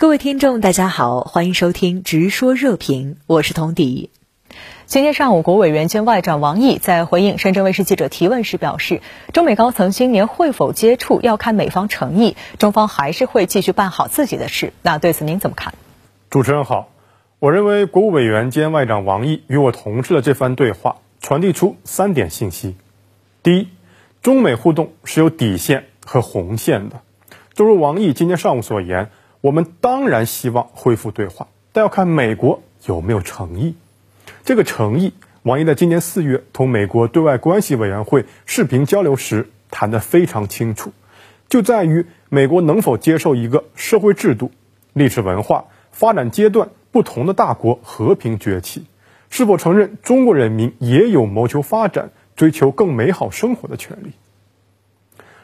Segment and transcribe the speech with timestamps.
[0.00, 4.08] 各位听众，大家好，欢迎收听《直说热评》，我是童迪。
[4.86, 9.02] 今天上午，国委员兼外长王毅在回应深圳卫视记者提问时表示，
[9.34, 14.72] 中美高层今年会否接触要看美方诚意，中方还是会继续办好自己的事。
[14.80, 15.74] 那对此您怎么看？
[16.30, 16.88] 主持人好，
[17.38, 22.74] 我认为国务委员兼外长王毅与我同事的这番对话传递出三点信息：
[23.42, 23.68] 第一，
[24.22, 27.02] 中美互动是有底线和红线的，
[27.52, 29.10] 正如王毅今天上午所言。
[29.40, 33.74] 我们当然希望恢复对话，但要看美国有没有诚意。
[34.44, 40.92] 这个诚意，王毅在今年四月同美国对外关系委员会视频交流时谈得非常清楚，
[41.48, 44.50] 就在于美国能否接受一个社会制度、
[44.92, 48.84] 历史文化、发展阶段不同的大国和平崛起，
[49.30, 54.12] 是否承认中国人民也有谋求发展、追求更美好生活的权利。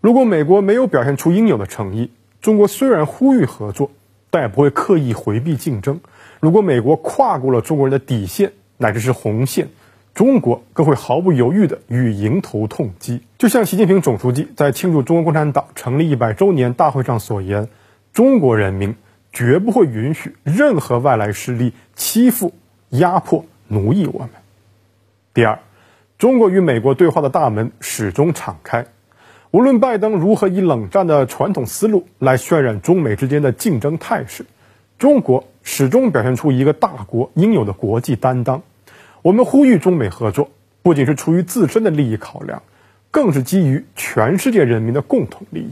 [0.00, 2.10] 如果美国没有表现出应有的诚意，
[2.40, 3.90] 中国虽然呼吁合作，
[4.30, 6.00] 但也不会刻意回避竞争。
[6.40, 9.68] 如果美国跨过了中国人的底线乃至是红线，
[10.14, 13.22] 中国更会毫不犹豫地予以迎头痛击。
[13.38, 17.68] 就像习近平总书记在庆祝中国共产党成立一百周年大会上所言
[18.12, 18.94] ：“中国人民
[19.32, 22.52] 绝不会允许任何外来势力欺负、
[22.90, 24.30] 压迫、奴役我们。”
[25.34, 25.58] 第二，
[26.18, 28.86] 中国与美国对话的大门始终敞开。
[29.50, 34.44] 无论拜登如何以冷战的传统思路来渲染中美之间的竞争态势，
[34.98, 38.60] 中国始终表现出一个大国应有的国际担当。
[39.22, 40.50] 我们呼吁中美合作，
[40.82, 42.62] 不仅是出于自身的利益考量，
[43.10, 45.70] 更是基于全世界人民的共同利益。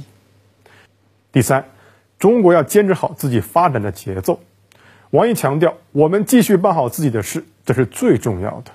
[1.31, 1.67] 第三，
[2.19, 4.41] 中国要坚持好自己发展的节奏。
[5.11, 8.71] 王毅强调，我们继续办好自己的事，这是最重要的。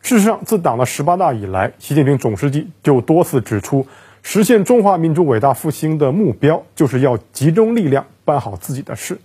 [0.00, 3.86] 事实上，自党的十八大以来，习近平总书记就多次指出。
[4.22, 9.18] 实现中华民族伟大复兴的目标，就是要集中力量办好自己的事。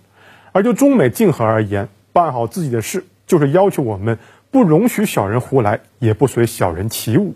[0.52, 4.18] 而就中美竞合而言，办好自己的事，就是要求我们
[4.50, 7.34] 不容许小人胡来，也不随小人起舞。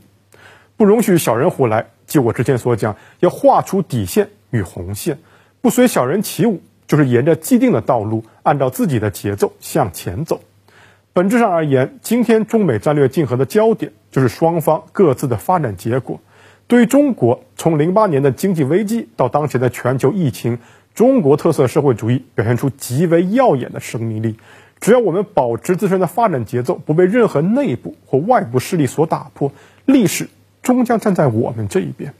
[0.76, 5.18] 不容许小人胡来，就我之前所讲，要画出底线与红线，
[5.60, 10.40] 不随小人起舞，就是沿着既定的道路，按照自己的节奏向前走。
[11.12, 16.20] 本质上而言，今天中美战略竞合的焦点，就是双方各自的发展结果。
[16.68, 20.58] 对于中国，从零八年的经济危机到当前的全球疫情，
[20.94, 24.36] 中国特色社会主义表现出极为耀眼的生命力。
[24.78, 29.50] 只要我们保持自身的发展节奏，不被任何内部或外部势力所打破，
[29.86, 30.28] 历史
[30.62, 32.12] 终将站在我们这一边。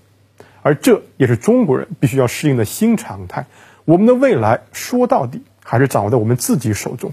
[0.63, 3.47] 而这也是中国人必须要适应的新常态。
[3.85, 7.13] 我们的未来，说到底还是掌握在我们自己手中。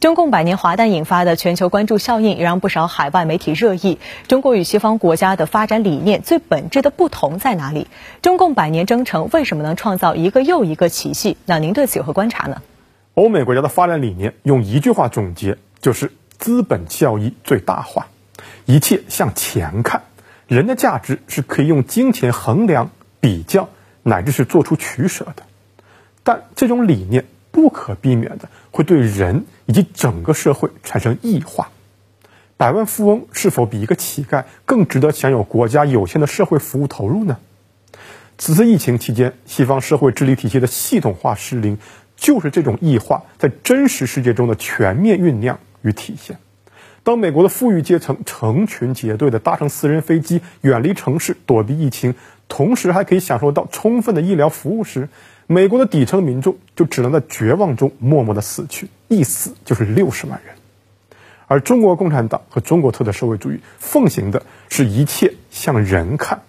[0.00, 3.98] 中共百年华诞引发的全球关注效应，也让不少海外媒体热议。
[4.28, 7.86] 中国与西方国家的发展理念最本质的不同在哪里？
[8.22, 11.36] 中共百年征程为什么能创造一个又一个奇迹？
[11.44, 12.62] 那您对此有何观察呢？
[13.12, 18.06] 欧美国家的发展理念用一句话总结，就是资本效益最大化，
[18.64, 20.04] 一切向钱看。
[20.46, 22.90] 人的价值是可以用金钱衡量、
[23.20, 23.68] 比较，
[24.02, 25.42] 乃至是做出取舍的。
[26.24, 27.26] 但这种理念。
[27.60, 31.70] 不可避免的会对人以及整个社会产生异化。
[32.56, 37.36] 百万富翁是否比一个乞丐更值得享有国家有限的社会服务投入呢？
[38.38, 41.76] 此次疫情期间，西方社会治理体系的系统化失灵，
[42.16, 46.38] 就是这种异化在真实世界中的全面酝酿与体现。
[47.02, 52.14] 当美国的富裕阶层成群结队的搭乘私人飞机远离城市躲避疫情，
[52.48, 55.08] 同时还可以享受到充分的医疗服务时，
[55.52, 60.54] 美国的底层民众就只能在绝望中默默的死去，一死就是六十万人。
[61.48, 66.42] 而中国共产党和中国特色社会主义奉行的是一切向人看。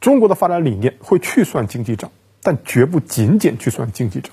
[0.00, 4.30] 中国的发展理念会去算经济账，但绝不仅仅去算经济账，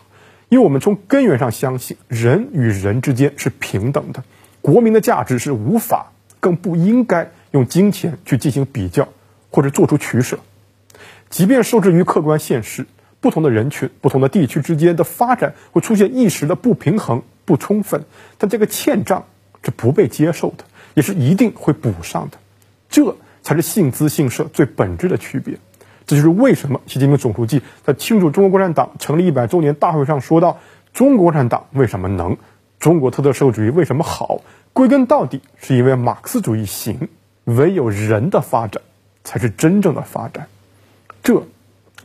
[0.49, 4.23] 因为我们从根源上相信人与人之间是平等的，
[4.61, 9.09] 国民的价值是无法更不应该用金钱去进行比较
[9.49, 10.37] 或者做出取舍，
[11.31, 12.85] 即便受制于客观现实。
[13.25, 18.05] 不同的人群、不同的地区之间的发展会出现一时的不平衡、不充分，
[18.37, 19.25] 但这个欠账
[19.63, 20.63] 是不被接受的，
[20.93, 22.37] 也是一定会补上的，
[22.87, 25.57] 这才是信资信社最本质的区别。
[26.05, 30.59] 这就是为什么习近平总书记在庆祝中国共产党成立一百周年大会上说到
[30.93, 32.37] ：“中国共产党为什么能？
[32.77, 34.41] 中国特色社会主义为什么好？
[34.71, 37.09] 归根到底是因为马克思主义行，
[37.45, 38.83] 唯有人的发展
[39.23, 40.45] 才是真正的发展。”
[41.23, 41.41] 这。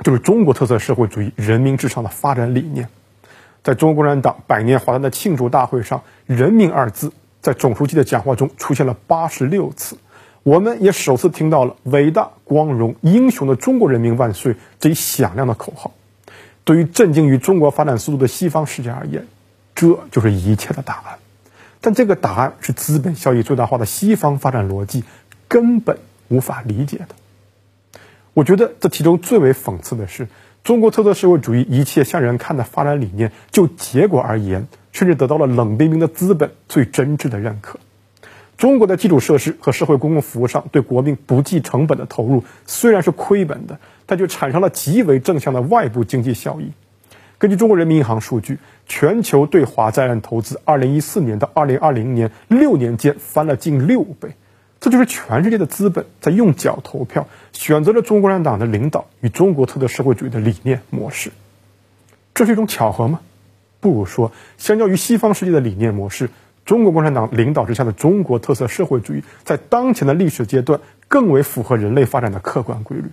[0.02, 2.88] 就是中国特色社会主义人民至上的发展理念，
[3.62, 7.12] 在中国共产党百年华诞的庆祝大会上，“人民”二字
[7.42, 9.98] 在总书记的讲话中出现了八十六次，
[10.42, 15.92] 我们也首次听到了“伟大、光荣、英雄的中国人民万岁”这一响亮的口号。
[16.64, 19.26] 对于震惊于中国发展速度的西方世界而言，
[19.74, 21.18] 这就是一切的答案。
[21.80, 25.04] 但这个答案是资本效益最大化的西方发展逻辑
[25.48, 25.98] 根本
[26.28, 27.08] 无法理解的。
[28.34, 30.28] 我觉得这其中最为讽刺的是，
[30.62, 37.78] 中国特色社会主义一切向人看的发展理念，就结果而言，甚至得到了冷冰冰的资本最真挚的认可。
[38.56, 46.70] 中国的基础设施和社会公共服务上对国民不计成本的投入，虽然是亏本的，但却产生了极为正向的外部经济效益。
[47.38, 54.34] 根据中国人民银行数据，全球对华在岸投资，二零一四年到二零二零年六年间翻了近六倍。
[54.80, 61.30] 这就是全世界的资本在用脚投票，选择了中国共产党的领导与中国特色社会主义的理念模式。
[62.34, 63.20] 这是一种巧合吗？
[63.80, 66.30] 不如说，相较于西方世界的理念模式。
[66.64, 73.04] 中国共产党领导之下的中国特色社会主义，在当前的历史阶段更为符合人类发展的客观规律。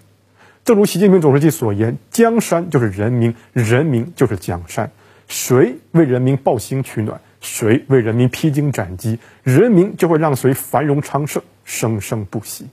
[0.63, 4.91] 正如习近平总书记所言：“江山就是人民，人民就是江山。
[5.27, 12.67] 谁为人民抱薪取暖，谁为人民披荆斩棘，人民就会让谁繁荣昌盛，生生不息。”